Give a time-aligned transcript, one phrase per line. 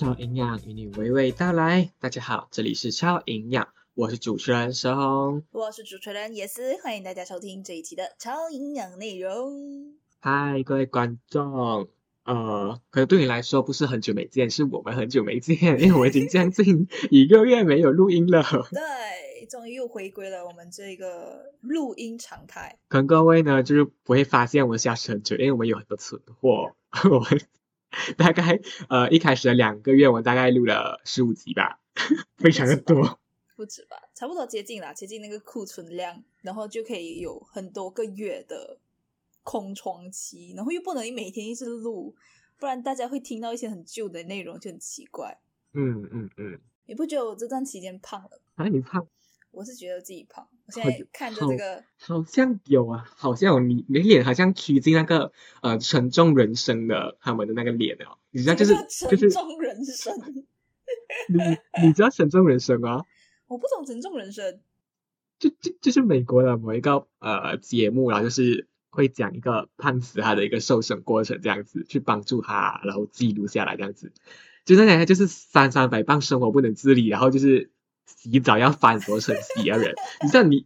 [0.00, 1.92] 超营养与你娓娓道来。
[2.00, 5.44] 大家好，这里是超营养，我是主持人石红。
[5.52, 9.92] 我是主持人叶思，欢迎大家收听这一期的超营养内容。
[10.18, 11.90] 嗨，各位观众，
[12.24, 18.42] 呃，可能对你来说不是很久没见，是我们很久没见， 因为我已经将近一个月没有录音了。
[18.70, 22.78] 对，终于又回归了我们这个录音常态。
[22.88, 26.72] 可能各位呢，就是不会发现我们消失很久，因为我们有很多存货。
[27.04, 27.40] 我们
[28.16, 31.80] 大概呃一开始的两个月，我大概录了十五集吧，
[32.36, 33.18] 非常的多。
[33.56, 38.78] 不止吧，差不多接近了，接近那个库存量，然后就可以有很多个月的
[39.42, 42.14] 空窗期，然后又不能每天一直录，
[42.58, 45.38] 不然大家会听到一些很旧的内容，就很奇怪。
[45.72, 48.40] 嗯嗯嗯，你不觉得我这段期间胖了？
[48.54, 49.06] 啊，你胖？
[49.50, 58.74] 我是觉得自己胖，我现在看着这个，好像有啊，好像有你，你脸好像趋近那个呃沉重人生的他们的那个脸哦，你知道就是
[59.08, 60.14] 就是沉重人生，
[61.28, 61.38] 你
[61.82, 63.04] 你知道沉重人生吗？
[63.48, 64.60] 我不懂沉重人生，
[65.38, 74.12] 就就就是美国的某一个呃节目，然后就是会讲一个胖子他的一个瘦身过程，这样子去帮助他，然后记录下来这样子，
[74.64, 77.70] 就那讲就是三三百磅生活不能自理，然后就是。
[78.16, 80.64] 洗澡要翻多层洗啊人，你知道你，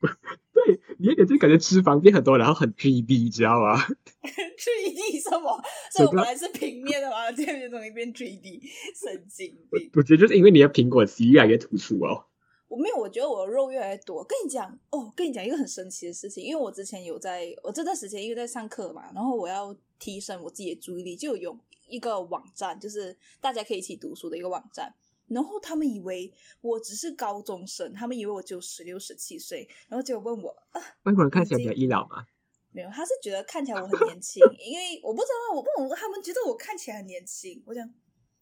[0.52, 3.76] 对你有点就感觉脂肪变很多，然后很 G D，知道吗？
[4.22, 5.62] G D 什么？
[5.92, 8.60] 这我本来是平面的嘛，这边容易变 G D，
[8.94, 9.90] 神经病！
[9.94, 12.26] 我觉得就是因为你的苹果肌越来越突出哦。
[12.68, 14.22] 我没有，我觉得我的肉越来越多。
[14.22, 24.94] 跟你讲哦，跟你讲一个很神奇的事情，因为我之前有在，我这段时间因为在上课嘛，然后我要提升我自己的注意力，就有一个网站，就是大家可以一起读书的一个网站。
[25.30, 32.26] 然后他们以为我只是高中生，他们以为我只有十六、十七岁，然后就问我啊，外国人看起来比较医疗吗？
[32.72, 37.60] 没有，他是觉得看起来我很年轻， 因为我不知道，我不懂，他们觉得我看起来很年轻。
[37.66, 37.92] 我讲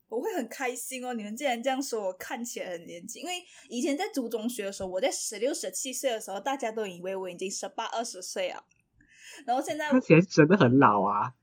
[0.09, 3.23] 我会很开心哦，你们竟然这样说，我看起来很年轻。
[3.23, 8.63] 因为以前在读中学的时候，我在十六、十七岁的时候，大家都以为我已经十八、二十岁啊。
[9.47, 11.35] 然后现在看起来真的很老啊。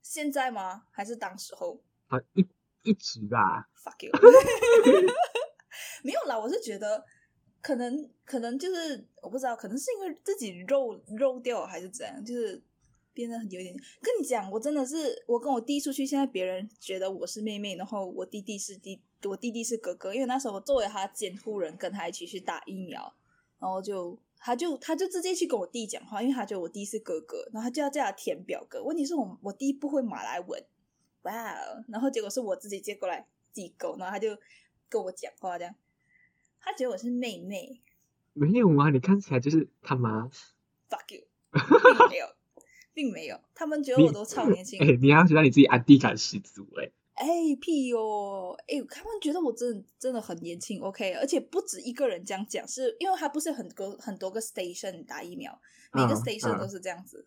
[0.00, 0.84] 现在吗？
[0.90, 1.82] 还是当时候？
[2.08, 2.46] 啊一。
[2.86, 4.12] 一直吧，fuck you，
[6.02, 7.04] 没有啦，我是觉得
[7.60, 12.62] 可能可能就是我不知道，可能是因为自己肉肉掉还是怎样，就是
[13.12, 13.74] 变得很有点。
[14.00, 23.12] 跟你讲，我真的是我跟我弟出去，现在别人觉得我是妹妹，然后我弟弟是弟，我弟弟是哥哥，因为那时候我作为他监护人，跟他一起去打疫苗，
[23.58, 28.82] 然后就他就他就直接去跟我弟讲话，因为他觉得我弟是哥哥，然后他就要叫他填表格。
[28.82, 30.64] 问题是我我弟不会马来文。
[31.26, 31.56] 哇，
[31.88, 34.28] 然后结果是我自己接过来递狗，然后他就
[34.88, 35.74] 跟我讲话，这样，
[36.60, 37.80] 他觉得我是妹妹，
[38.32, 40.30] 没有啊，你看起来就是他妈
[40.88, 42.26] ，fuck you， 并没有，
[42.94, 47.26] 并没有，他们觉得我都超年轻，哎，你要觉得你自己安迪感十足，哎，哎
[47.60, 55.58] 屁哟，哎，他们觉得我真的真的很年轻，OK，而且不止一个人这样讲，是因为他不是很多很多个 station 打疫苗，
[55.92, 57.26] 每个 station 都是这样子。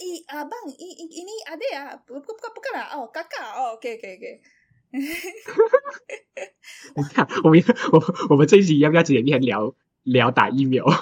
[0.00, 4.40] 伊阿棒伊伊伊尼阿弟啊不不不不干啦哦嘎嘎哦 OK OK OK，
[6.96, 10.84] 你看我们我我们这一集要不要直接面聊聊打疫苗？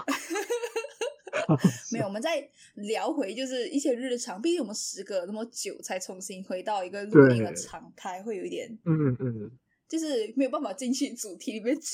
[1.93, 9.51] 没有，我们再聊回就是一些日常，毕竟我们时隔那么久才重新回到一个录音的常态，会有一点嗯嗯，
[9.87, 11.93] 就是没有办法进去主题里面去。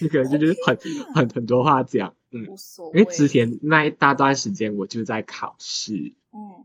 [0.00, 0.78] 那个就是很
[1.14, 2.46] 很很多话讲，嗯，
[2.94, 6.64] 因为之前那一大段时间我就在考试，嗯，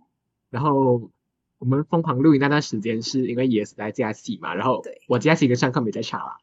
[0.49, 1.11] 然后
[1.57, 6.37] 我们疯狂录音那段时间是因为也是在假期嘛，然后我假期跟上课没在差啦，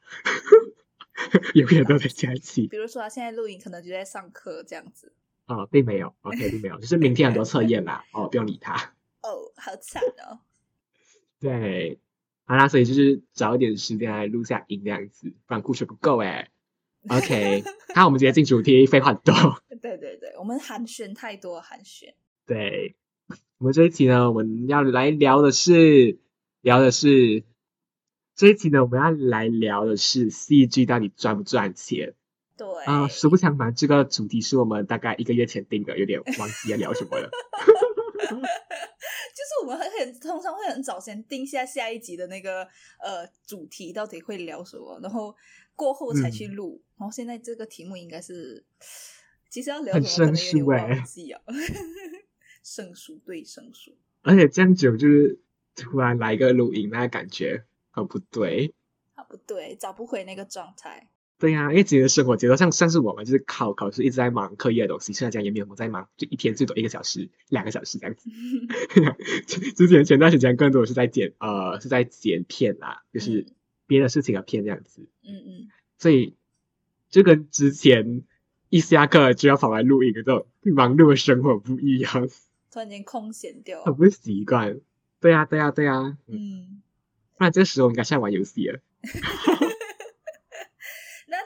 [1.55, 2.67] 永远都在假期。
[2.67, 5.13] 比如说他现在录音可能就在上课这样子，
[5.47, 8.75] 哦，并没有，OK，并没有，就是明天很多测验啦，哦，不用理他。
[9.23, 10.41] 哦，好惨哦。
[11.39, 12.01] 对，
[12.45, 16.51] 好啦，所以就是找一点时间来录下音这样子，不然库存不够哎。
[17.09, 17.65] OK，
[17.97, 19.35] 那我们直接进主题，废话多。
[19.83, 22.15] 对对对，我们寒暄太多，寒暄。
[22.47, 22.95] 对，
[23.59, 26.21] 我们这一期呢，我们要来聊的是，
[26.61, 27.43] 聊的是
[28.37, 32.15] 这一期呢，我们要来聊的是戏剧到底赚不赚钱。
[32.57, 37.29] 对啊，实不相瞒，这个主题是我们大概一个月前定的，有点忘记要聊什么了。
[39.33, 42.63] 就是我们很很通常会很早先定下下一集的那个
[43.03, 45.35] 呃主题，到底会聊什么，然后。
[45.83, 48.65] 过后才去录，然后现在这个题目应该是，
[49.51, 51.43] 其实要聊什么可能有点忘记啊。
[52.63, 55.41] 生疏对生疏，而且这样久就是
[55.75, 58.73] 突然来个录音，那感觉很不对，
[59.17, 61.09] 很不对，找不回那个状态。
[61.41, 68.31] 对呀、因为其实生活节奏像像是我们就是考考试一直在忙课业的东西，虽然讲也没有在忙，就一天最多一个小时、两个小时这样子。
[69.75, 73.55] 之前前段时间更多是在剪呃是在剪片啦，就是嗯
[73.87, 75.69] 别的事情要骗这样子，嗯嗯，
[75.99, 76.35] 所以
[77.09, 78.23] 就跟之前
[78.69, 82.29] 一下课就要跑来录影的这种忙碌的生活不一样，
[82.71, 83.83] 突然间空闲掉。
[83.85, 84.81] 很不习惯。
[85.21, 86.83] 对啊、对啊、对啊、嗯，嗯，
[87.37, 88.81] 不然这个时候应该是在玩游戏了。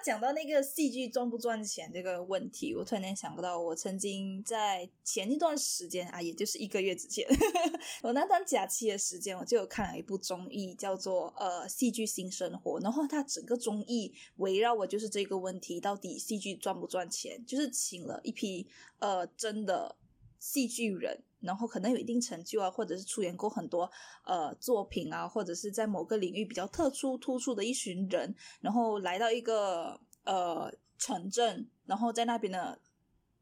[0.07, 7.27] 讲到那个戏剧赚不赚钱这个问题，我突然间想不到，我曾经在前一段时间啊，也就是一个月之前，
[8.05, 17.45] 我那段假期的时间，我就有看了一部综艺，叫做呃《戏剧新生活》，然后它整个综艺围绕我就是这个问题，到底戏剧赚不赚钱？
[17.45, 18.65] 就是请了一批
[19.01, 19.97] 呃真的
[20.39, 21.21] 戏剧人。
[21.47, 23.91] 然后可能有一定成就啊，或者是出演过很多
[24.25, 32.79] 呃作品啊，或者是在某个领域比较特殊突出的一群人，然后来到一个呃城镇，然后在那边的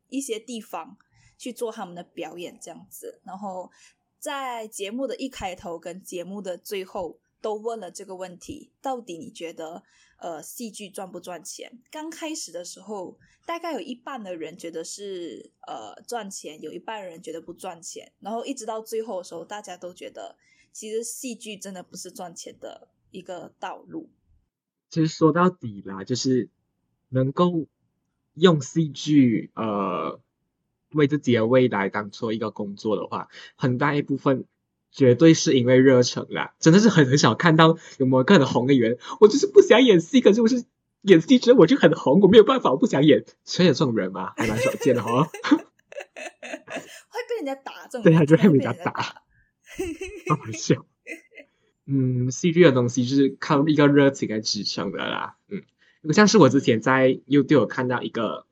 [0.09, 0.97] 一些地方
[1.37, 3.21] 去做他们的表演，这样子。
[3.25, 3.71] 然后
[4.19, 9.83] 在节目的一开头跟节目的最后都问了这个问题：到底你觉得
[10.17, 11.79] 呃戏剧赚不赚钱？
[11.91, 18.11] 刚开始的时候，大概有一半的人觉得是呃赚钱，有一半人觉得不赚钱。
[18.21, 20.39] 然后一直到最后的时候，大家都觉得
[20.73, 24.09] 其实戏剧真的不是赚钱的一个道路。
[24.89, 26.49] 其实说到底啦，就是
[27.11, 27.67] 能够
[28.33, 30.19] 用戏剧呃
[30.93, 34.47] 为自己的未来当做一个工作的话，很大一部分
[34.95, 36.55] 绝对是因为热忱啦。
[36.61, 40.65] 真的是很很少看到有某个很红的演员，我就是不想演戏，可是我是
[41.03, 43.25] 演戏之后我就很红，我没有办法，我不想演。
[43.43, 45.29] 所以有这种人嘛，还蛮少见的哈。
[45.35, 48.93] 会被人家打，这种 对啊就会被被人家打人家打。
[50.29, 50.87] 好好笑。
[51.87, 55.37] 嗯，戏剧的东西就是靠一个热情来支撑的啦。
[55.49, 55.63] 嗯，
[56.15, 58.47] 像是我之前在 YouTube 有看到一个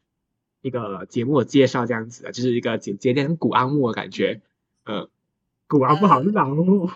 [0.61, 4.43] 一个节目的介绍这样子的，就是一个简介，点古阿木的感觉。
[4.85, 5.09] 嗯，
[5.73, 6.87] 古阿木好老哦。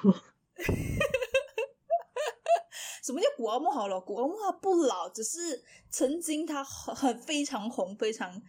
[3.02, 3.99] 什么叫古阿木好了？
[3.99, 8.43] 古阿木他不老，只是曾经他很很非常红，非常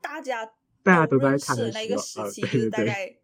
[0.00, 0.44] 大家
[0.82, 3.14] 大家都在看的那个时期， 就是大概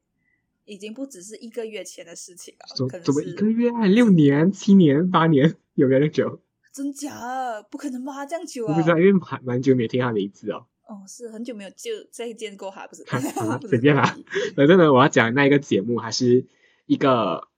[0.64, 3.86] 已经不只是一个月前的事情了，怎可能怎么一个月啊？
[3.86, 6.40] 六年、七年、八年，有没有那么久？
[6.72, 7.60] 真假啊？
[7.62, 8.25] 不可能吧？
[8.25, 8.82] 这样久啊我不？
[8.82, 10.66] 知道，因为蛮蛮久没听他名字哦。
[10.92, 13.02] 哦，是很久没有就再见过他，不是？
[13.04, 16.46] 哈哈 不是随便反正呢，我要讲那一个节目，还是
[16.84, 17.48] 一个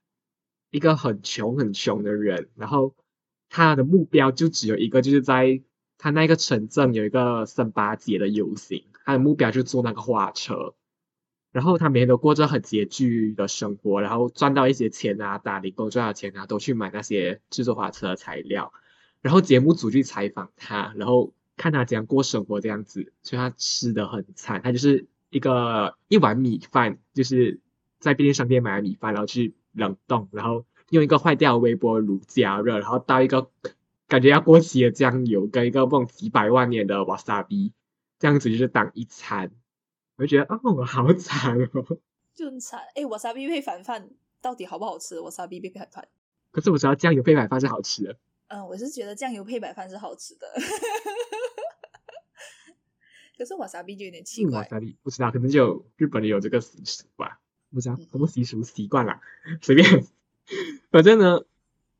[0.71, 2.95] 一个很穷很穷的人，然后
[3.49, 5.61] 他的目标就只有一个，就是在
[5.97, 10.73] 他那个城镇有一个圣巴节的游行，他的目标就是坐那个花车，
[11.51, 18.71] 然后他每天都过着很拮据的生活，然后赚到一些钱啊，打零工赚到钱啊，都去买那些制作花车的材料，
[19.21, 27.59] 然后节目组去采访他，然后看他怎样过生活这样子，所以他吃的很惨，他就是一个一碗米饭，就是
[27.99, 33.49] 在便利商店买的米饭，然后去冷冻，然后用一个坏掉的微波炉加热，然后倒一个
[34.07, 37.71] 感觉要过期的酱油跟一个那种几百万年的 wasabi，
[38.19, 39.51] 这样子就是当一餐，
[40.17, 41.97] 我就觉得哦，我好惨哦。
[42.35, 42.81] 就很惨。
[42.95, 44.09] 哎，瓦萨比配反饭
[44.41, 45.19] 到底好不好吃？
[45.21, 46.07] 瓦萨比配反饭，
[46.51, 50.47] 可是我知道酱油配白饭是好吃的，嗯，我是觉得酱油配白饭是好吃的，
[53.37, 54.63] 可是瓦萨比就有点奇嗯怪。
[54.63, 57.39] wasabi 不知道，可能就日本人有这个习俗吧，
[57.71, 59.19] 不知道嗯什么习俗习惯啦，
[59.61, 60.05] 随便。
[60.91, 61.41] 反正呢，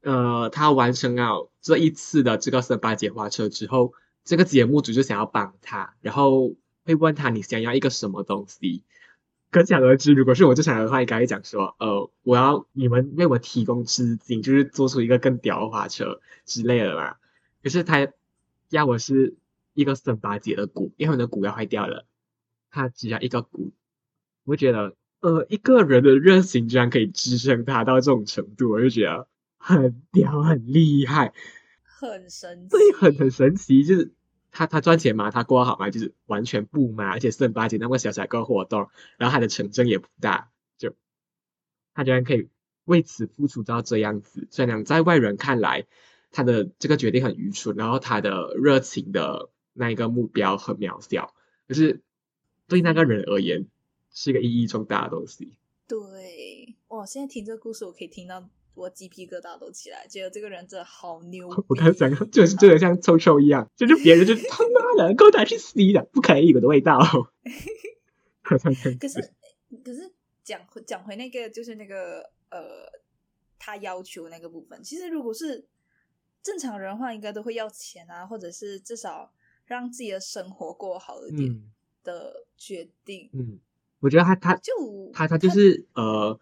[0.02, 8.84] 呃，他完成了这一次的这个森巴节花车之后，这个节目组就想要帮他，然后会问他你想要一个什么东西。
[9.56, 17.16] 可想而知，如果是我就想的话，应该会讲说，呃，我要你们为我提供资金，就是做出一个更屌的花车之类的嘛。
[17.64, 18.06] 可是他
[18.70, 19.38] 要我是
[19.74, 22.06] 一个森巴节的鼓，因为我的鼓要坏掉了，
[22.70, 23.72] 他只要一个鼓，
[24.44, 31.34] 我就觉得，呃，一个人的热情居然可以支撑他到这种程度，我就觉得很屌，很厉害。
[31.82, 34.12] 很神奇，对，很很神奇，就是
[34.56, 40.96] 他他赚钱嘛，他过得好嘛，就是完全不嘛，而且圣巴节那么小小一个活动，然后他的成真也不大，就
[41.94, 42.48] 他居然可以
[42.86, 45.86] 为此付出到这样子，虽然在外人看来
[46.32, 51.34] 他的这个决定很愚蠢，然后他的热情的那一个目标很渺小，
[51.68, 52.02] 可是
[52.70, 53.68] 对那个人而言
[54.14, 55.58] 是一个意义重大的东西。
[55.86, 57.06] 对，哇！
[57.06, 61.64] 现在听这个故事，我可以听到我鸡皮疙瘩都起来，觉得这个人真的好牛 逼。
[61.68, 67.00] 我刚才讲，就是真的像臭臭一样，就是别人就 他妈的给我拿去死的，不可以有的味道。
[68.44, 70.14] 可是，可是
[70.44, 72.86] 讲回讲回那个，就是那个呃，
[73.58, 75.66] 他要求那个部分，其实如果是
[76.44, 79.34] 正常人的话，应该都会要钱啊，或者是至少
[79.66, 81.72] 让自己的生活过好一点嗯
[82.04, 83.32] 的决定。
[83.34, 83.60] 嗯，
[84.00, 84.72] 我觉得他他就
[85.12, 86.40] 他他就是呃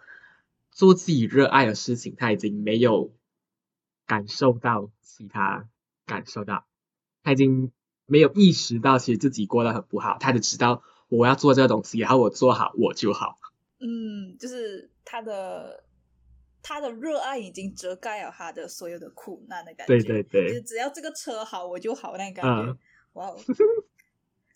[0.74, 3.14] 做自己热爱的事情，他已经没有
[4.06, 5.70] 感受到其他
[6.06, 6.66] 感受到，
[7.24, 7.72] 他已经
[8.06, 13.38] 没有意识到其实自己过得很不好，他只知道我要做这个东西，然后我做好我就好。
[13.80, 15.84] 嗯，就是他的
[16.62, 19.98] 他的热爱已经遮盖了他的所有的苦难的感觉。
[19.98, 22.72] 对对对就是只要这个车好，我就好那个感觉。
[22.72, 22.78] 嗯
[23.14, 23.40] 哇哦，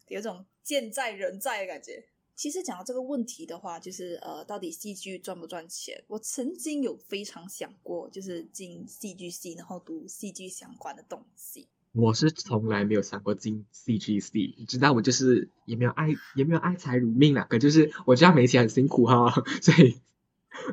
[0.07, 2.07] 有种剑在人在的感觉。
[2.37, 6.03] 其实讲到这个问题的话，就是呃，到底戏剧赚不赚钱？
[6.07, 11.67] 我曾经有非常想过，就是进戏剧系，然后读戏剧相关的东西。
[11.93, 19.97] 我是从来没有想过进 CGC，你知道我就是也没有爱也没有爱财如命啊，可就是我知道没钱很辛苦哈，所以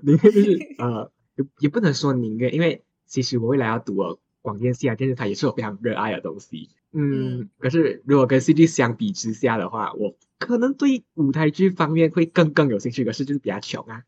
[0.02, 14.04] 宁愿就是呃也也不能说宁愿，因为其实我未来要读广电系啊电视台也是我非常热爱的东西，嗯，嗯可是如果跟 CG 相比之下的话，我可能对舞台剧方面会更更有兴趣，可是就是比较穷啊，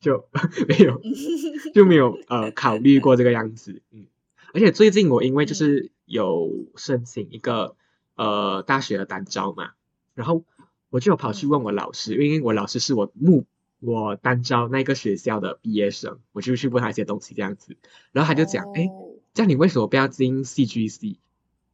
[0.00, 0.28] 就
[0.68, 1.00] 没有
[1.74, 4.06] 就没有呃考虑过这个样子，嗯。
[4.52, 7.76] 而且最近我因为就是有申请一个
[8.14, 9.72] 呃大学的单招嘛，
[10.14, 10.44] 然后
[10.90, 13.46] 我就有跑去问我老师，因为我老师是我目
[13.80, 17.76] 我单招那个学校的毕业生，我就去问他一些东西这样子，
[18.12, 21.18] 然后他就讲，哎、哦这样你为什么不要进戏剧系？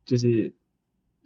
[0.05, 0.53] 就是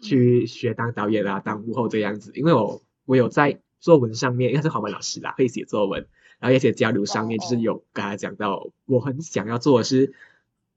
[0.00, 2.32] 去学当导演啊，当幕后这样子。
[2.34, 6.06] 因为我我有在作文上面，应该是华文老师啦，会写作文，
[6.38, 10.14] 然后也写交流上面，哦就是有跟他讲到，我很想要做的是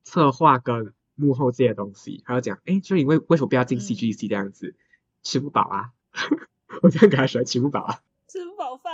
[0.03, 2.21] 策划跟幕后这些东西。
[2.25, 4.75] 还有讲，哎，就因为为什么不要进 CGC 这样子？
[5.23, 5.91] 吃不饱啊！
[6.81, 8.01] 我这样跟他说，吃不饱啊。
[8.27, 8.91] 吃不饱饭，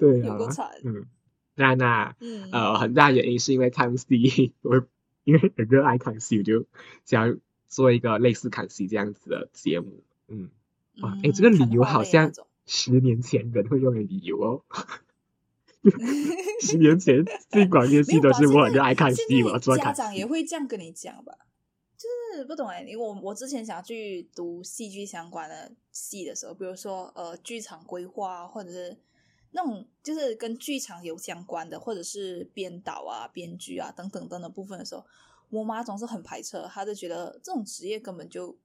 [0.00, 0.70] 对啊有够惨。
[0.84, 1.06] 嗯，
[1.54, 4.86] 那那，嗯，呃，很大原因是因为康熙， 我
[5.24, 6.66] 因为很热爱看戏，我就
[7.04, 7.36] 想要
[7.70, 10.02] 做一个类似看戏这样子的节目。
[10.28, 10.50] 嗯，
[11.00, 12.30] 哇，哎，这个理由好像
[12.66, 14.62] 十年前人会用的理由哦。
[16.60, 19.90] 十年前进广电系都是我很热爱看戏，我要做家。
[19.94, 21.32] 长也会这样跟你讲吧？
[21.96, 28.96] 就是不懂哎、因为我我之前想要去读戏剧相关的系的时候，比如说呃剧场规划啊，或者是
[29.52, 35.04] 那种就是跟剧场有相关的，或者是编导啊、编剧啊等等等等部分的时候，
[35.50, 38.56] 我妈总是很排斥，她就觉得这种职业根本就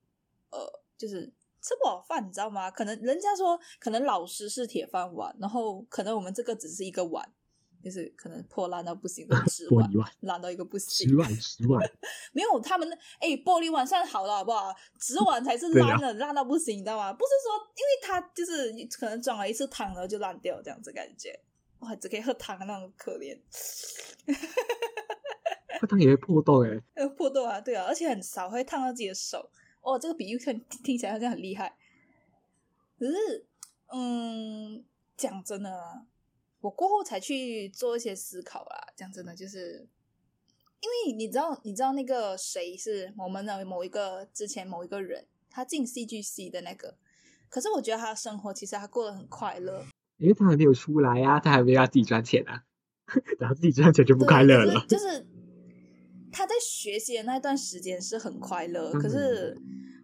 [0.51, 0.59] 呃
[0.97, 2.71] 就是吃不饱饭，你知道吗？
[2.71, 7.29] 可能人家说可能老师是铁饭碗，然后可能我们这个只是一个碗。
[7.83, 9.87] 就是可能破烂到不行的纸碗
[10.21, 11.15] 烂到一个不行十。
[11.15, 11.79] 万十万，
[12.33, 14.73] 没有他们的哎，玻璃碗算好了，好不好？
[14.99, 17.13] 纸碗才是 烂的，烂到不行，你知道吗？
[17.13, 21.39] 不是说因为它就是可能装了一次汤，然后就烂掉这样子感觉，
[21.77, 23.39] 哇，只可以喝汤那种可怜，
[25.79, 26.81] 会当也会破洞哎。
[26.95, 29.49] 呃，破洞啊，对啊，而且很少会烫到自己的手。
[29.81, 31.75] 哦，这个比喻听听起来好像很厉害，
[32.97, 33.45] 可是，
[33.93, 34.83] 嗯，
[35.15, 36.01] 讲真的啊，
[36.61, 38.87] 我过后才去做一些思考啦。
[38.95, 39.87] 讲真的，就是
[40.81, 46.97] 因为你知道，你知道那个谁是我们的某一个之前某一个人，他进 CGC 的那个，
[47.47, 49.85] 可是我觉得他的生活其实他过得很快乐，
[50.17, 52.63] 因为他还没有出来啊，他还没有要自己赚钱啊，
[53.37, 54.83] 然后自己赚钱就不快乐了。
[54.89, 55.27] 就是
[56.35, 59.57] 他在学习的那段时间是很快乐，嗯可是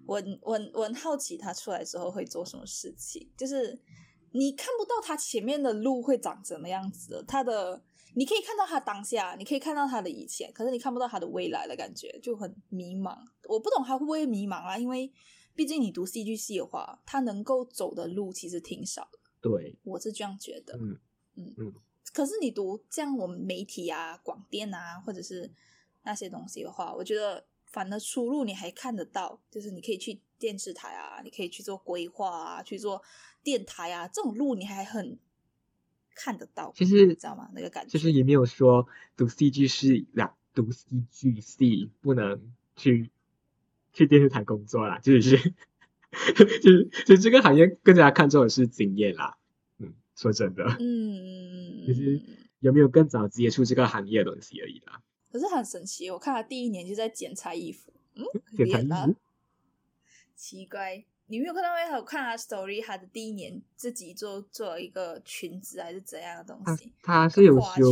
[0.06, 3.78] 我我我很好奇他出来之后会做什么事情，就是
[4.32, 7.84] 你看不到他前面的路会长什么样子的，他的
[8.16, 13.18] 你可以看到他当下，你可以看到他的以前，可是你看不到他的未来的感觉，就很迷茫。
[13.48, 15.12] 我不懂他会不会迷茫啊，因为
[15.54, 20.78] 毕竟你读戏剧系的话，他能够走的路其实挺少的，对，我是这样觉得。
[20.78, 20.98] 嗯
[21.36, 21.74] 嗯嗯
[22.14, 25.50] 可是你读像我们媒体啊、广电啊，或者是
[26.04, 33.02] 那些东西的话，我觉得反而出路你还看得到，就是你可以去电视台啊，你可以去做规划啊，去做
[33.44, 35.18] 电台啊，这种路你还很
[36.16, 37.50] 看得到，其实你知道吗？
[37.54, 43.12] 那个感觉就是也没有说读戏剧系啦，读戏剧系不能去
[43.94, 45.38] 去电视台工作啦，就是
[46.36, 49.38] 就是就这个行业更加看重的是经验啦。
[49.78, 52.22] 嗯，说真的，嗯， 就是
[52.60, 55.02] 有没有更早接触这个行业的东西而已啦。
[55.32, 58.26] 可是很神奇，我看他第一年就在剪裁衣服，嗯，
[58.58, 59.16] 剪裁衣服，
[60.36, 61.98] 奇怪，你没有看到吗？
[61.98, 67.86] 我看他 story，他的第一年自己做做了一个裙子还是怎样的东西他是有花修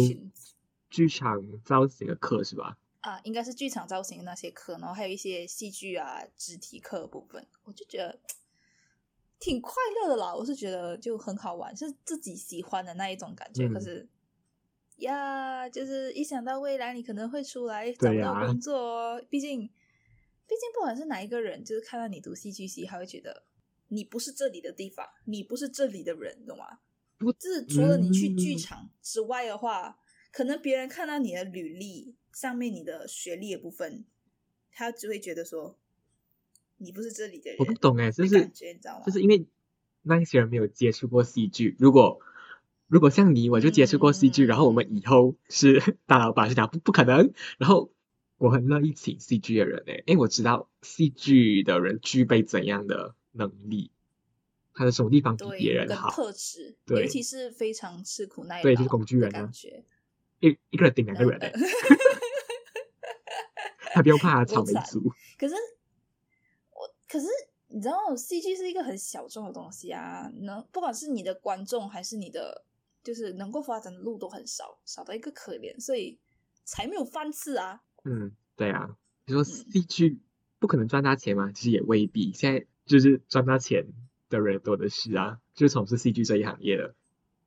[0.90, 2.78] 剧场造型的课是吧？
[3.02, 8.20] 啊，应该是剧场造型的那些课，然后还有一些戏剧啊、肢体课的部分，我就觉得
[9.40, 10.36] 挺快乐的啦。
[10.36, 13.68] 我是觉得就很好玩，是自己喜欢的那一种感觉。
[13.68, 14.06] 嗯可是
[15.00, 19.62] 呀，就是一想到未来你可能会出来找不到工作哦，毕竟
[20.48, 23.44] 毕竟不管是哪一个人，就是看到你读戏剧系，他会觉得
[23.90, 26.80] 你不是这里的地方，你不是这里的人，懂吗？
[27.18, 30.00] 不就是除了你去剧嗯场之外的话，
[30.32, 34.06] 可能别人看到你的履历上面你的学历的部分，
[34.72, 35.78] 他只会觉得说
[36.78, 37.60] 你不是这里的人。
[37.60, 39.04] 我不懂哎，就的是感觉，你知道吗？
[39.06, 39.46] 就是因为
[40.02, 42.22] 那些人没有接触过戏剧，如果
[42.90, 44.48] 如果像你，我就接触过戏剧，嗯。
[44.48, 47.32] 然后我们以后是 大老板，是讲不不可能。
[47.58, 47.92] 然后
[48.38, 53.92] 我很乐意请戏剧的人诶，因为我知道戏剧的人具备怎样的能力，
[54.74, 57.04] 他的什么地方比对别人好，特质，对。
[57.04, 59.42] 尤其是非常吃苦耐劳，对就是工具人啊。
[59.44, 59.84] 感觉。
[60.40, 61.40] 一一个人顶两个人
[63.92, 65.12] 他不用怕草莓族。
[65.38, 65.56] 可是
[66.72, 67.26] 我，可是
[67.68, 72.64] 你知道，戏剧是一个很小众的东西啊，能不管是你的观众还是你的，
[73.04, 76.20] 就是能够发展的路都很少，少到一个可怜，所以
[76.64, 77.82] 才没有饭吃啊。
[78.04, 80.20] 嗯，对啊，你说嗯戏剧
[80.60, 81.52] 不可能赚大钱吗？
[81.54, 82.34] 其实也未必。
[82.34, 83.88] 现在就是赚大钱
[84.30, 86.96] 的人多的是啊，就是从事戏剧这一行业的，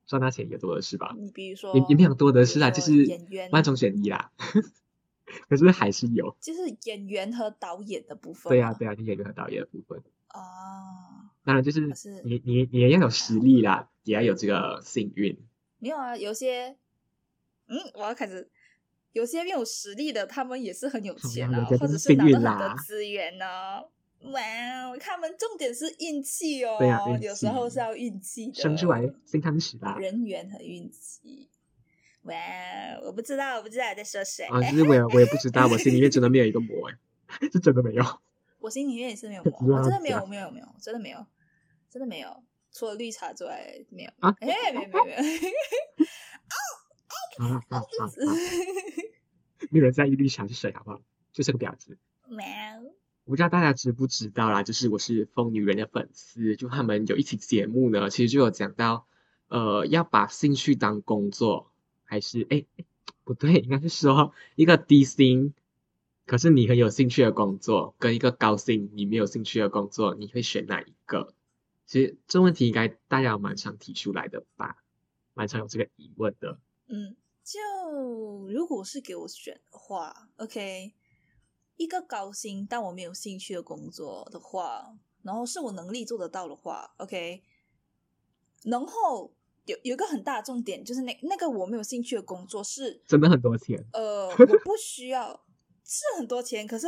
[0.06, 1.14] 赚大钱也多的是吧？
[1.18, 4.32] 你比如说，也也没有多的是啊，就是演员万中选一啦。
[5.48, 8.54] 可是还是有，就是演员和导演的部分嘛。
[8.54, 10.02] 对啊，对啊，就演员和导演的部分。
[10.28, 11.80] 啊，当然就是
[12.24, 15.36] 你你你也要有实力啦，也要有这个幸运。
[15.78, 16.76] 没有啊，有些，
[17.66, 18.50] 嗯，我要开始。
[19.12, 23.46] 有些没有实力的，他们也是很有钱啊，人家就是或者是拿到很啦多资源呢、
[24.32, 24.40] 哇，
[24.98, 29.98] 他们重点是运气哦，对啊有时候是要运气的，生出来金汤匙啦。
[29.98, 31.50] 人缘和运气。
[32.22, 32.34] 哇，
[33.04, 34.46] 我不知道，我不知道你在说谁。
[34.46, 36.96] 啊，其实我也我也不知道， 我心里面真的没有一个魔哎，
[37.52, 38.04] 是真的没有。
[38.60, 41.26] 我心里面也是没有魔， 我真的没有，没有，没有，真的没有，
[41.90, 42.42] 真的没有，
[42.72, 44.10] 除了绿茶之外没有。
[44.20, 45.16] 啊哎，没有，没有，没有。
[47.38, 48.10] 啊啊啊啊！
[49.70, 51.00] 没有人在意绿茶是谁，好不好？
[51.32, 51.96] 就是个婊子。
[52.28, 52.44] 喵，
[53.24, 59.06] 我不知道大家知不知道啦，就是我是疯女人的粉丝，就他们有一期节目呢，其实就有讲到，
[59.48, 61.70] 呃，要把兴趣当工作，
[62.04, 62.84] 还是哎哎
[63.24, 65.54] 不对，应该是说一个低薪，
[66.26, 71.32] 可是你很有兴趣的工作，跟一个高薪你没有兴趣的工作，你会选哪一个？
[71.86, 74.84] 其实这问题应该大家有蛮常提出来的吧，
[75.34, 76.58] 蛮常有这个疑问的。
[76.86, 80.94] 嗯，就如果是给我选的话，OK，
[81.76, 87.42] 一个高薪但我没有兴趣的工作的话，然后是我能力做得到的话，OK，
[88.64, 89.34] 然后
[89.66, 95.44] 有有一个很大的重点就是那那个我没有兴趣的工作是真的很多钱，呃， 我不需要
[95.84, 96.86] 是很多钱，可是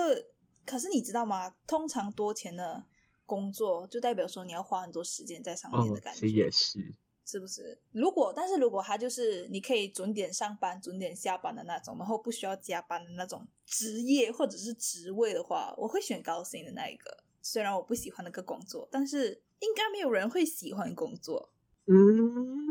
[0.66, 1.54] 可是你知道吗？
[1.66, 2.84] 通常多钱的
[3.26, 7.78] 工作就代表说你要花很多时间在上面哦的，感觉，其实也是，是不是？
[7.92, 17.24] 如果但是如果他就是你可以准点上班、准点下班的那种，然后不需要加班的那种职业或者是职位的话，我会选高薪的那一个。
[17.40, 21.50] 虽然我不喜欢那个工作，但是应该没有人会喜欢工作。
[21.86, 22.66] 嗯，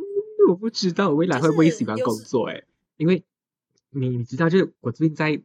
[0.50, 2.66] 我不知道未来会不会喜欢工作诶，
[2.98, 3.24] 因为
[3.92, 5.40] 你你知道，就是我最近在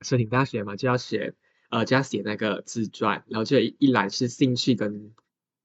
[0.00, 1.34] 申请大学嘛，就要学
[1.72, 5.14] 呃就要写那个自传，然后就一一栏是兴趣跟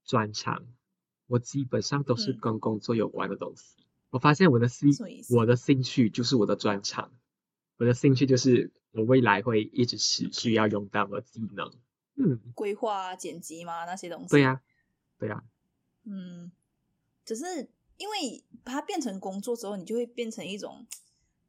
[0.06, 0.64] 专长，
[1.26, 3.76] 我基本上都是嗯跟工作有关的东西。
[4.08, 4.90] 我发现我的兴
[5.28, 7.12] 我的兴趣就是我的专长，
[7.76, 11.70] 我的兴趣就是我未来会一直持续要用到的技能。
[12.14, 14.28] 嗯，规划、剪辑嘛那些东西。
[14.30, 14.62] 对呀、
[15.18, 15.44] 对呀、
[16.04, 16.50] 嗯，
[17.26, 17.68] 只是
[17.98, 20.86] 因为把它变成工作之后，你就会变成一种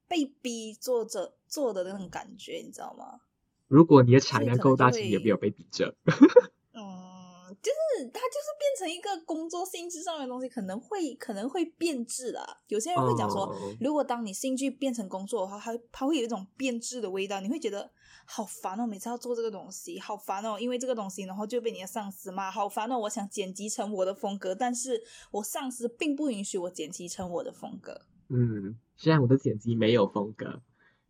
[0.09, 3.21] 被逼做着做的那种感觉，你知道吗？
[3.69, 5.95] 如果你的产量够大，其实也没有被比着。
[6.05, 6.11] 嗯，
[7.63, 12.57] 就是它就是变成一个工作性质上的东西，可能会可能会变质啦。
[12.67, 17.91] 有些人会讲说，哦如果当你兴趣变成工作的话，它它会有一种变质的味道，你会觉得
[18.25, 28.01] 好烦哦，每次要做这个东西，好烦哦，因为这个东西然后就被你的上司骂，好烦哦，我想剪辑成我的风格，但是我上司并不允许我剪辑成我的风格。
[28.29, 30.61] 嗯，虽然我的剪辑没有风格，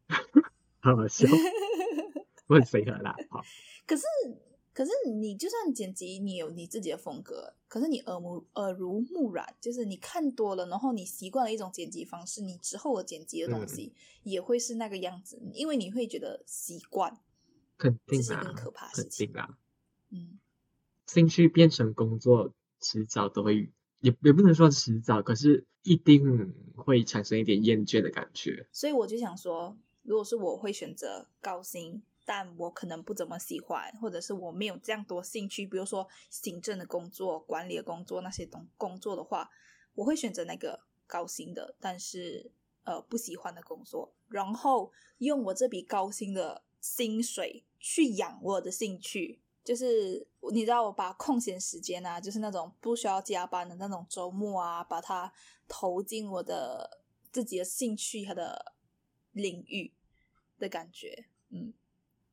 [0.80, 1.36] 好好笑，我
[2.56, 3.16] 很随和啦。
[3.30, 3.42] 好，
[3.86, 4.04] 可是，
[4.74, 17.20] 可是你就算剪辑，你有你自己的风格，可是你耳目耳濡目染，就是你看多了，然后你习惯了一种剪辑方式，你之后的剪辑的东西也会是那个样子，因为你会觉得习惯。
[17.78, 19.58] 肯定是一个很可怕的事肯情定啦。
[20.10, 20.40] 嗯，
[21.08, 23.70] 兴趣变成工作，迟早都会，
[24.02, 28.68] 也也不能说迟早，可是一定会产生一点厌倦的感觉。
[28.74, 39.50] 所以我就想说，如果是我会选择高薪，但我可能不怎么喜欢，或者是我没有这样多兴趣，比如说行政的工作、管理的工作那些东工作的话，
[39.96, 42.52] 我会选择那个高薪的，但是
[42.84, 49.42] 呃不喜欢的工作，然后用我这笔高薪的薪水去养我的兴趣。
[49.64, 55.34] 就是你知道，我把空闲时间啊，就是那种不需要加班的那种周末啊，把它
[55.68, 58.76] 投进我的自己的兴趣和的
[59.32, 59.92] 领域
[60.60, 61.26] 的感觉。
[61.50, 61.74] 嗯，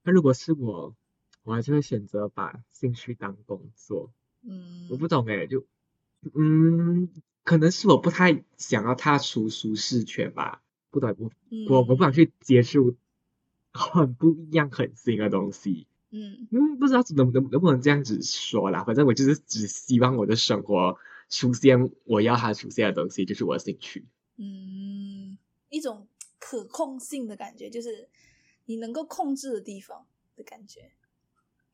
[0.07, 0.95] 那如果是我，
[1.43, 4.13] 我还是会选择把兴趣当工作。
[4.43, 5.67] 嗯，我不懂哎，就
[6.33, 7.09] 嗯，
[7.43, 10.63] 可能是我不太想要踏出舒适圈吧。
[10.91, 11.31] 不懂，我
[11.69, 12.95] 我我不想去接触
[13.73, 15.89] 很不一样、很新的东西。
[16.11, 18.85] 嗯嗯，不知道能能能不能这样子说啦。
[18.85, 20.97] 反正我就是只希望我的生活
[21.29, 24.07] 出现我要它出现的东西，就是我的兴趣。
[24.37, 25.37] 嗯，
[25.69, 26.07] 一种
[26.39, 28.09] 可控性的感觉，就是
[28.67, 30.93] 你能够控制的地方的感觉，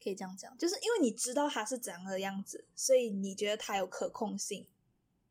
[0.02, 0.56] 可以这样讲。
[0.56, 4.66] 就是因为你知道它是怎样的样子，所以你觉得它有可控性，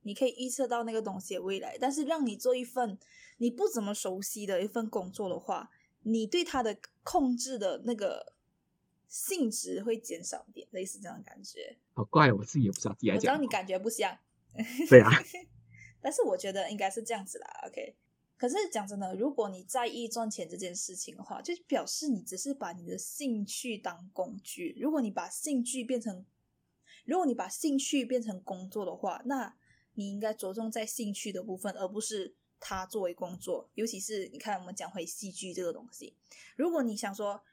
[0.02, 1.78] 你可以预测到那个东西的未来。
[1.80, 3.00] 但是让你做一份
[3.38, 5.72] 你不怎么熟悉的一份工作的话，
[6.04, 8.34] 你对它的控制的那个。
[9.12, 11.76] 性质会减少一点，类似这样的感觉。
[11.92, 12.96] 好怪，我自己也不知道。
[13.14, 14.18] 我知道你感觉不像。
[14.90, 15.12] 对啊。
[16.00, 17.66] 但是我觉得应该是这样子啦。
[17.68, 17.94] OK。
[18.42, 24.76] 可是讲真的，如果你在意赚钱这件事情的话，就表示你只是把你的兴趣当工具。
[24.80, 26.26] 如果你把兴趣变成，
[27.06, 29.56] 如果你把兴趣变成工作的话，那
[29.94, 33.70] 你应该着重在兴趣的部分，而不是它作为工作。
[33.76, 36.16] 尤其是你看，我们讲回戏剧这个东西，
[36.56, 37.44] 如果你想说。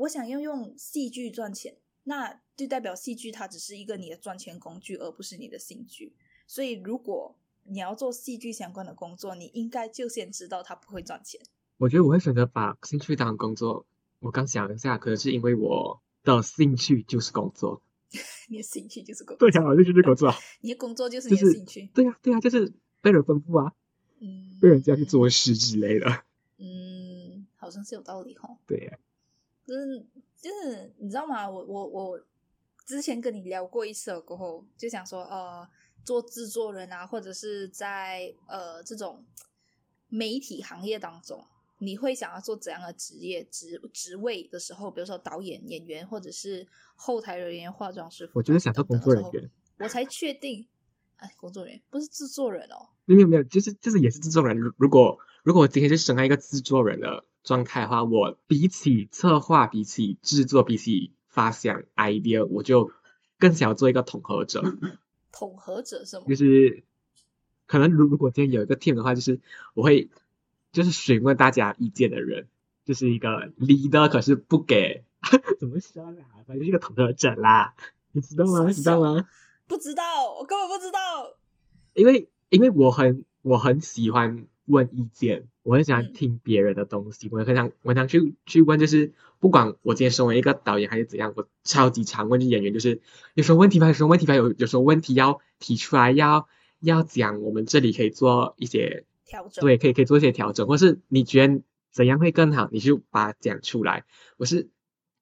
[0.00, 6.14] 我想要用戏剧赚钱，那就代表戏剧它只是一个你的赚钱工具，而不是你的兴趣。
[6.46, 7.34] 所以，如果
[7.68, 11.40] 你要做戏剧相关的工作，你应该就先知道它不会赚钱。
[11.78, 13.86] 我觉得我会选择把兴趣当工作。
[14.20, 17.82] 我刚想一下，可能是因为我的兴趣就是工作。
[18.48, 19.50] 你的兴趣就是工作。
[19.50, 20.32] 对啊，兴趣就是工作。
[20.62, 21.90] 你的工作就是你的兴趣。
[21.92, 23.72] 对呀，对呀，就是被人吩咐啊，
[24.20, 26.06] 嗯，被人叫去做事之类的。
[26.58, 28.56] 嗯，好像是有道理哈。
[28.66, 28.98] 对呀。
[29.66, 30.06] 就是
[30.40, 31.50] 就是你知道吗？
[31.50, 32.20] 我我我
[32.86, 35.68] 之前跟你聊过一次过后，就想说呃，
[36.06, 39.22] 做制作人啊，或者是在呃这种
[40.08, 41.44] 媒体行业当中，
[41.78, 48.30] 你会想要做怎样的职业职职位的时候，比如说导演、演员，或者是后台人员、化妆师。
[48.32, 50.66] 我觉得想做工作人员，我才确定，
[51.16, 52.88] 哎，工作人员不是制作人哦。
[53.04, 54.56] 没有没有，就是就是也是制作人。
[54.78, 57.24] 如果如果我今天是生在一个制作人的。
[57.46, 62.90] 状态的话，我比起策划，比起制作，比起发想 idea，我就
[63.38, 64.64] 更想要做一个统合者。
[65.38, 66.24] 统合者是吗？
[66.28, 66.82] 就是
[67.66, 69.40] 可能如如果今天有一个 team 的话，就是
[69.74, 70.08] 我会
[70.72, 72.48] 就是询问大家意见的人，
[72.84, 75.04] 就是一个 leader，可是不给
[75.60, 76.24] 怎么说啦？
[76.46, 77.74] 反正就是一个统合者啦，
[78.12, 78.72] 你知道吗？
[78.72, 79.28] 知道吗？
[79.66, 81.36] 不知道，我根本不知道。
[81.94, 85.48] 因为因为我很我很喜欢问意见。
[85.62, 93.00] 我很喜欢听别人的东西，我很想，我想去去问，就是不管我今天身为一个导演还是怎样，我超级常问演员，就是
[93.34, 93.88] 有什么问题吗？
[93.88, 94.34] 有什么问题吗？
[94.36, 96.46] 有有什么问题要提出来，要
[96.78, 104.04] 要讲，我们这里可以做一些调整，对，可以可以做一些调整，或是你觉得怎样会更好，你就把它讲出来。
[104.36, 104.68] 我是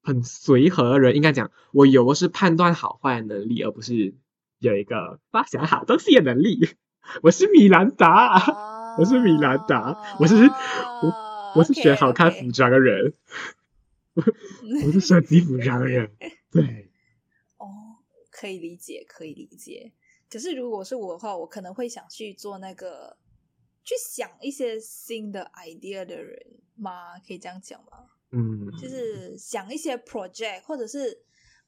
[0.03, 4.13] 很随和的人，应该讲，我有的是判断好坏的能力，而不是
[4.59, 6.69] 有一个发想好东西的能力。
[7.23, 8.73] 我是米兰达。
[8.99, 13.15] 我是米兰达，我是我我是选好看服装的人，
[14.15, 14.23] 我
[14.87, 16.11] 我是设计服装的人，
[16.51, 16.91] 对。
[17.59, 17.67] 哦，
[18.31, 19.93] 可以理解，可以理解。
[20.31, 23.17] 可是如果是我的话，我可能会想去做那个，
[23.85, 26.39] 去想一些新的 idea 的人
[26.77, 27.19] 吗？
[27.27, 28.07] 可以这样讲吗？
[28.31, 31.25] 嗯，就是想一些 project，或者是。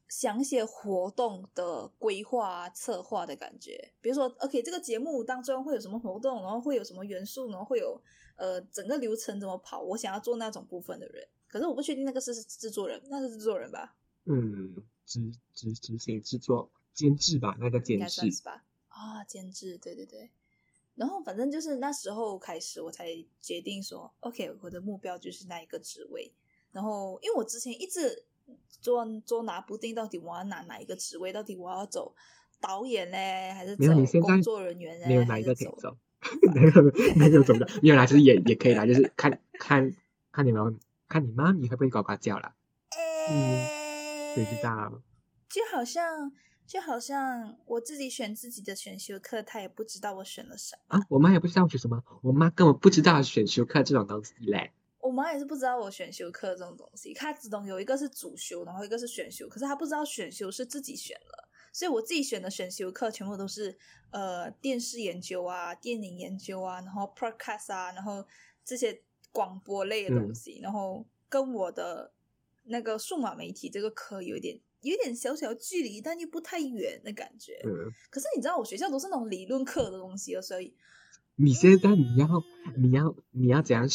[0.07, 8.01] 想写活动的规划、策划的感觉，比如说，OK，这个节目当中会有什么活动，然后会有什么元素，然后会有
[8.37, 11.27] 呃整个流程怎么跑，我想要做那种部分的人。
[11.47, 13.97] 可是我不确定那个是制作人，那是制作人吧？
[14.25, 15.19] 嗯，执
[15.53, 18.63] 执执行制作监制吧，那个监制是吧？
[18.87, 20.31] 啊，监制，对对对。
[20.95, 23.07] 然后反正就是那时候开始，我才
[23.41, 26.33] 决定说，OK，我的目标就是那一个职位。
[26.71, 28.23] 然后因为我之前一直。
[28.81, 31.33] 做做拿不定，到底我要拿哪一个职位？
[31.33, 32.15] 到底我要走
[32.59, 35.07] 导演嘞，还是走工作人员嘞？
[35.09, 35.97] 没有哪一个可以走，
[36.53, 36.71] 没有
[37.15, 39.91] 没有走的，没有啦，就是也也可以啦，就是看看
[40.31, 42.53] 看你们看你妈咪会不会呱呱叫啦。
[43.29, 43.65] 嗯，
[44.35, 45.01] 谁知道？
[45.49, 46.31] 就好像
[46.65, 51.05] 就好像我自己选自己的选修课，他也不知道我选了什么啊。
[51.09, 54.71] 我妈也不知道我选什么，我妈根本不知道选修课这种东西嘞。
[55.07, 63.77] 我妈也是不知道我选修课这种东西，她只懂有一个是主修，然后一个是选修，可是她不知道选修是自己选了，所以我自己选的选修课全部都是
[64.11, 68.25] 呃电视研究啊、电影研究啊，然后 podcast 啊，然后
[68.65, 72.11] 这些广播类的东西，然后跟我的
[72.63, 77.61] 那个数码媒体这个科有点有点小小距离，但又不太远的感觉。
[77.63, 80.75] 嗯，可是你知道，我学校都是那种理论课的东西哦，所以
[81.35, 82.43] 你现在你要
[82.75, 83.87] 你要你要怎样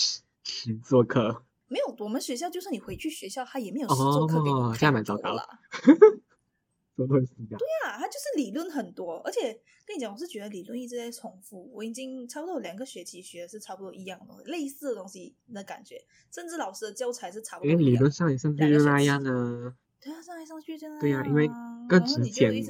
[0.85, 1.44] 做课？
[1.68, 5.46] 没有，我们学校就是你回去学校，他也没有实做课给你哦看，这样蛮糟糕啦。
[6.94, 7.57] 做东西啊？
[7.57, 11.70] 对啊，他就是理论很多，而且跟你讲，我是觉得理论一直在重复。
[11.72, 17.81] 我已经差不多有两个学期学的是差不多一样的东西，类似的东西的感觉，甚至老师的教材是差不多一样。
[17.81, 19.74] 因为理论上也上去就那样啊。
[19.98, 21.00] 对啊，上来上去就那样。
[21.00, 21.48] 对啊，因为
[21.88, 22.22] 更直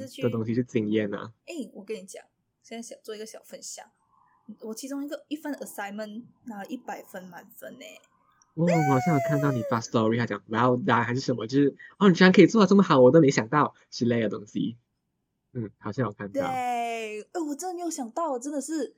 [0.07, 1.33] 去的东西是经验啊。
[1.45, 2.23] 哎，我跟你讲，
[2.61, 3.85] 现在想做一个小分享。
[4.61, 7.85] 我其中一个一份 assignment 拿了一百分满分呢。
[8.55, 14.77] 哦，我好像有看到你发 story，他讲然后答还是什么，就是哦，你居然可以做到这么好，我都没想到之类的东西。
[15.53, 16.47] 嗯，好像有看对，到。
[16.47, 17.13] 哎，
[17.47, 18.93] 我真的没有想到，真的是，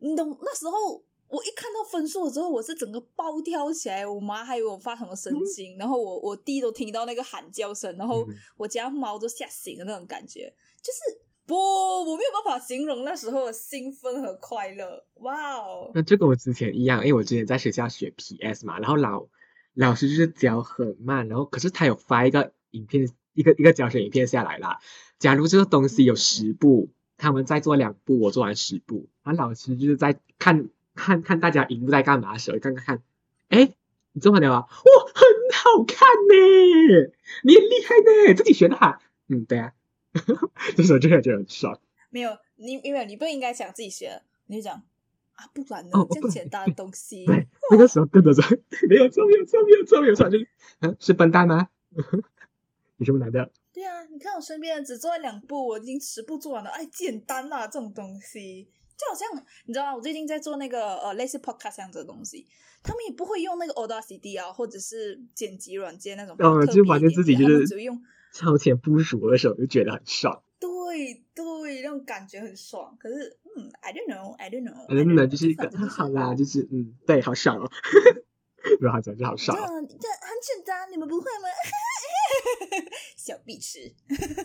[0.00, 1.04] 你懂那时候。
[1.30, 15.04] 我一看到分数了之后，我是整个暴跳起来，我妈还以为我发什么神经，然后我我弟都听到那个喊叫声，然后嗯我家猫都吓醒的那种感觉，就是不，我没有办法形容那时候的兴奋和快乐。
[15.14, 15.90] 哇哦！
[15.92, 19.26] 那就跟我之前一样，因为我之前在学校学 PS 嘛，然后老
[19.74, 24.78] 老师就是教很慢，然后可是他有发一个影片，一个一个教学影片下来啦。
[25.18, 33.02] 假如这个东西有十步，他们再做两步，我做完十步，然后老师就是在看看看大家荧幕在干嘛的时候，看看看，
[33.48, 33.74] 哎，
[34.12, 34.60] 你做完了吗？
[34.60, 37.10] 哇，很好看呢，
[37.42, 37.96] 你很厉害
[38.28, 39.00] 呢，自己学的哈。
[39.26, 39.72] 嗯，对啊，
[40.76, 41.78] 这时候就感觉很爽。
[42.10, 44.74] 没有你，因为你不应该讲自己学的，你就讲
[45.34, 47.24] 啊，不然呢哦，这样简单的东西，
[47.70, 48.42] 那个时候跟着说
[48.88, 50.48] 没有错，没有错，没有错，没有错，就是
[50.80, 51.68] 啊，是笨蛋吗？
[52.98, 53.50] 有什么难的？
[53.72, 58.68] 对啊，你看我身边人只做了两步，我已经十步做完了，哎，简单啦、这种东西，
[58.98, 59.28] 就好像
[59.66, 59.94] 你知道吗？
[59.96, 62.44] 我最近在做那个呃类似 podcast 这样子的东西，
[62.82, 70.42] 他们也不会用那个 Audacity 啊，或者是剪辑软件那种特别哦，就发现自己就是只用超前部署的时候，就觉得很爽。
[70.58, 72.96] 对对，那种感觉很爽。
[72.98, 77.70] 可是嗯，I don't know，I don't know，真的就是一个好啦，就是嗯，对，好爽哦。
[78.78, 79.56] 如果他讲就好爽。
[79.56, 81.48] 这很简单，你们不会吗？
[83.16, 83.94] 小碧池。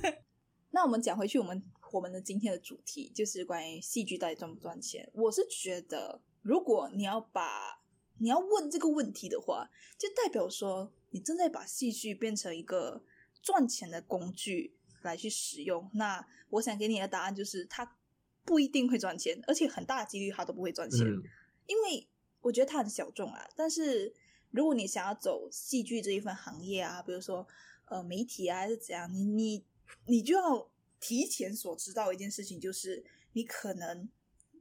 [0.71, 5.09] 那我们讲回去，我们我们的今天的主题就是关于戏剧到底赚不赚钱。
[5.13, 7.81] 我是觉得，如果你要把
[8.19, 13.03] 你要问这个问题的话，就代表说你正在把戏剧变成一个
[13.45, 15.87] 赚钱的工具来去使用。
[15.93, 17.95] 那我想给你的答案就是，它
[18.43, 21.05] 不一定会赚钱，而且很大的几率它都不会赚钱。
[21.05, 21.21] 嗯，
[21.67, 22.09] 因为
[22.41, 23.47] 我觉得它很小众啊。
[23.55, 24.11] 但是
[24.49, 27.47] 如果你想要走戏剧这一份行业啊，比如说
[27.85, 29.63] 呃媒体啊还是怎样，你你
[30.07, 30.67] 你就要
[30.99, 34.09] 提前所知道一件事情，就是你可能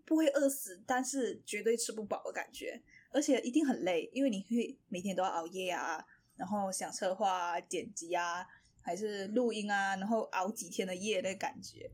[0.04, 6.04] 不会饿死，但是绝对吃不饱的感觉，而且一定很累，因为你会每天都要熬夜啊，
[6.36, 8.46] 然后想策划啊、剪辑啊，
[8.84, 11.90] 还是录音啊，然后熬几天的夜的感觉。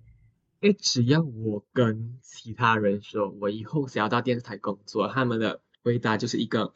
[0.60, 6.74] 哎，只要我跟其他人说我以后想要到电视台工作，他们的回答就是一个，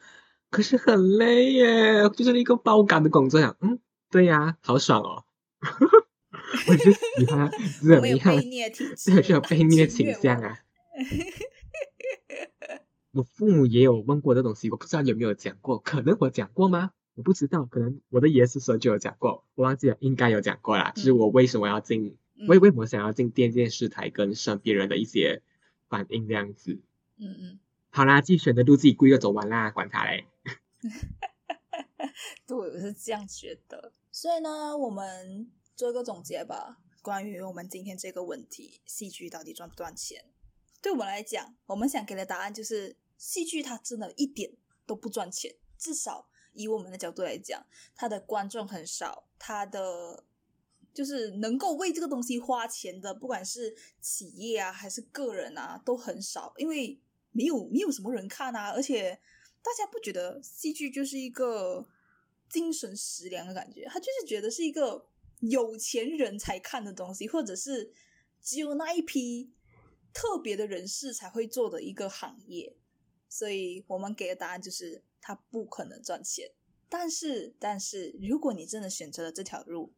[0.49, 3.57] 可是很累耶，就是一个爆肝的工作呀。
[3.59, 3.77] 嗯，
[4.09, 5.25] 对呀，好爽哦。
[6.67, 7.51] 我就喜欢
[7.81, 8.45] 怎么样被？
[8.45, 10.59] 虐体质，这是有被虐倾向啊。
[13.11, 16.91] 我父母也有问过这东西，我不知道有没有讲过，可能我讲过吗？
[17.15, 20.91] 我不知道，可能我的爷爷时候就有讲过，我忘记了，应该有讲过啦。
[20.95, 25.41] 就是我为什么要进，嗯为为什么想要进电电视台，跟身边人的一些
[25.87, 26.81] 反应这样子。
[27.17, 27.59] 嗯嗯。
[27.89, 30.25] 好啦，自己选的路自己规个走完啦，管他嘞。
[32.45, 33.93] 对，我是这样觉得。
[34.11, 40.25] 所以呢，我们做一个总结吧，关于我们今天这个问题：戏剧到底赚不赚钱？
[40.81, 44.51] 对我们来讲，我们想给的答案就是，戏剧它真的一点
[44.85, 45.55] 都不赚钱。
[45.77, 47.65] 至少以我们的角度来讲，
[47.95, 50.23] 它的观众很少，它的
[50.93, 56.99] 就是能够为这个东西花钱的，不管是企业啊还是个人啊，都很少，因为
[57.31, 59.19] 没有没有什么人看啊，而且
[59.61, 61.87] 大家不觉得戏剧就是一个
[62.49, 65.05] 精神食粮的感觉，他就是觉得是一个
[65.41, 67.91] 有钱人才看的东西，或者是
[68.41, 69.51] 只有那一批
[70.13, 72.77] 特别的人士才会做的一个行业。
[73.27, 76.51] 所以我们给的答案就是，他不可能赚钱。
[76.87, 79.91] 但是，但是，如果你真的选择了这条路，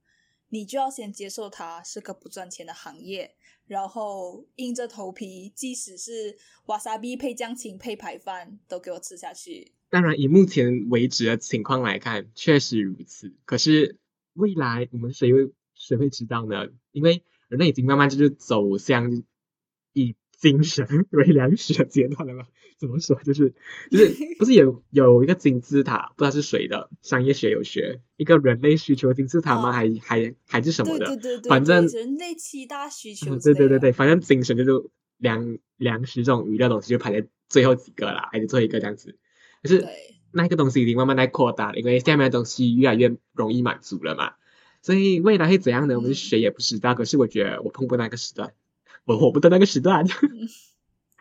[0.47, 3.35] 你就要先接受它是个不赚钱的行业，
[3.65, 6.37] 然后硬着头皮，即使是
[6.67, 9.73] 瓦萨比配酱青配排饭，都给我吃下去。
[9.89, 13.35] 当然，以目前为止的情况来看，确实如此。
[13.43, 13.99] 可是
[14.33, 16.69] 未来我们谁会谁会知道呢？
[16.93, 19.23] 因为人类已经慢慢就是走向
[19.91, 22.47] 以精神为粮食的阶段了嘛？
[22.77, 23.19] 怎么说？
[23.23, 23.53] 就是
[23.89, 29.69] 就是不是有有一个金字塔，不知道是谁的，商业学有学一个人类需求金字塔吗？
[29.69, 31.05] 哦还还还是什么的？
[31.07, 34.71] 对对对，反正人类七大需求对对对对，反正精神就是
[35.17, 39.17] 粮粮食这种娱乐东西就排在最后几个啦，还是最后一个这样子。
[39.63, 39.89] 可是对
[40.31, 44.33] 那个东西已经慢慢在扩大了，因为下面的东西越来越容易满足了嘛。
[44.83, 45.95] 所以未来会怎样呢？
[45.95, 46.93] 我们嗯谁也不知道。
[46.93, 48.53] 可是我觉得我碰不到那个时段，
[49.05, 50.05] 我活不到那个时段，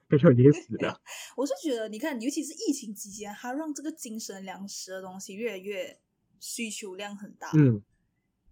[0.11, 1.01] 可是我已经死了。
[1.37, 5.99] 我是觉得，你看，尤其是疫情期间，它让这个精神粮食的东西越来越
[6.41, 7.51] 需求量很大。
[7.55, 7.83] 嗯，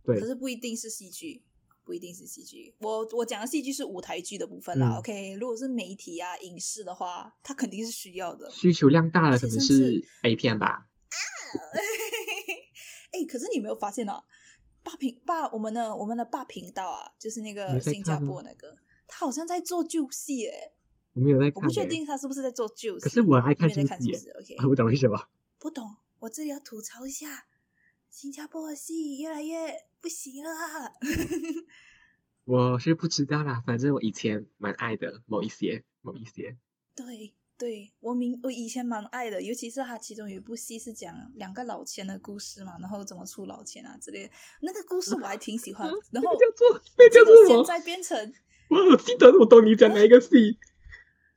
[0.02, 1.44] 对可，是不一定是戏剧，
[1.84, 2.74] 不一定是戏剧。
[2.80, 4.96] 我我讲的戏剧是舞台剧的部分啦。
[4.96, 8.50] 嗯 OK，如果是媒体啊、影视的话，它肯定是需要的。
[8.50, 10.66] 需求量大了，可能是 A 片吧。
[10.74, 10.88] 啊
[13.12, 14.24] 哎、可是你有没有发现啊？
[14.82, 20.72] 霸频霸我们的我们的霸频道啊，就是那你个新加坡那个，他好像在做旧戏哎，
[21.14, 23.04] 我没有在我不确定他是不是在做旧戏。
[23.04, 25.28] 可是我爱看新戏是不是？OK，我不懂为什么。
[25.58, 27.46] 不懂，我这里要吐槽一下，
[28.10, 30.50] 新加坡的戏越来越不行了。
[32.44, 36.56] 我是不知道啦，反正我以前蛮爱的某一些某一些。
[36.94, 45.88] 对对，我明我以前蛮爱的，尤其是他其中有一部戏是讲两个老千的故事嘛，然后怎么出老千啊之类的，那个故事我还挺喜欢。
[46.10, 47.64] 然后叫做那叫做什么？
[47.64, 48.34] 在变成
[48.68, 50.58] 我我记得我懂你讲哪一个戏，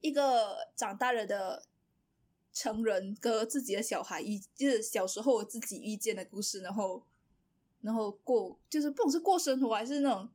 [0.00, 1.64] 一个长大了的
[2.52, 7.04] 成人跟自己的小孩遇，就是小时候自己遇见的故事，然后
[7.80, 10.28] 然后过就是不管是过生活还是那种，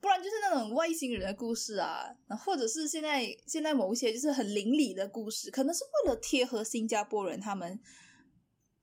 [0.00, 7.80] 不然就是那种外星人的故事啊，或者是现在现在某一些就是很邻里的故事，可能是为了贴合新加坡人他们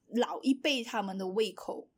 [0.08, 1.90] 老一辈他们的胃口。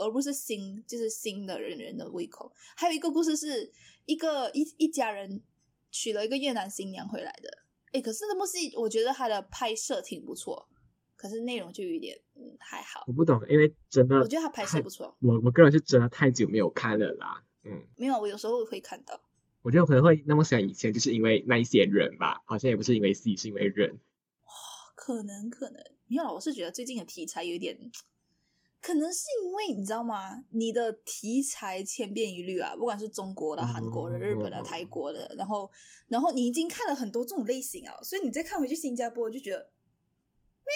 [0.00, 2.52] 而不是新，就是新的人人的胃口。
[2.76, 3.72] 还有一个故事是
[4.04, 5.42] 一个一一家人
[5.90, 7.48] 娶了一个越南新娘回来的，
[7.92, 10.68] 哎，可是那部戏我觉得它的拍摄挺不错，
[11.16, 13.04] 可是内容就有点嗯还好。
[13.06, 17.42] 我不懂，因为真的，我觉得它拍摄不错，我我个人是真的太久没有看了啦。
[17.64, 19.20] 嗯，没有，我有时候会看到。
[19.62, 23.98] 我觉得我可能会那么喜欢以前，就是因为那一些人吧，好像也不是因为戏，是因为人。
[24.44, 24.50] 哇
[24.94, 27.76] 可能可能没有啦，我是觉得最近的题材有点，
[28.88, 30.42] 可能是因为你知道吗？
[30.48, 35.70] 你的题材千变一律啊，不管是中国的、韩国的、日本的、泰国的，然后
[36.06, 39.70] 然后你已经看了很多这种类型啊，所以你再看回去新加坡就觉得，
[40.64, 40.72] 咩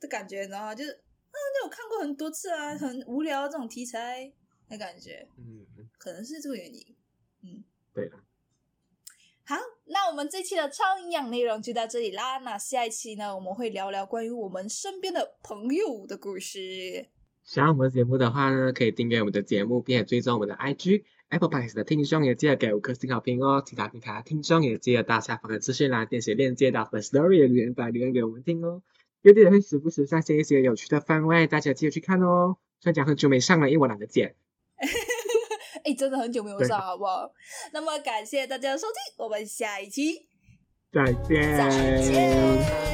[0.00, 0.74] 的感觉，你知道吗？
[0.74, 0.98] 就是嗯，
[1.30, 4.32] 那我看过很多次啊，很无聊这种题材
[4.68, 5.64] 的感觉，嗯，
[5.98, 6.96] 可能是这个原因。
[7.44, 7.62] 嗯，
[7.94, 8.10] 对
[9.92, 12.38] 那我们这期的超营养内容就到这里啦。
[12.38, 17.08] 那下一期呢，我们会聊聊关于我们身边的朋友的故事。
[17.44, 21.02] 喜欢我们节目的话呢，可以订阅我们的节目，并且追踪我们的 IG。
[21.28, 23.62] Apple p o d c a s 的听众也记得给五颗星好评哦。
[23.66, 28.82] 其他平台的听众也记得到下方的资讯栏点写链接到粉 Story 的留言板留言给我们听哦。
[29.20, 32.56] 有点会时不时上线一些有趣的番外，大家记得去看哦。
[32.80, 34.36] 虽然讲很久没上了，因为我懒得剪。
[35.84, 37.30] 哎，真的很久没有上，好不好？
[37.72, 40.26] 那么感谢大家的收听，我们下一期
[40.92, 41.56] 再见。
[41.56, 41.70] 再
[42.02, 42.92] 见。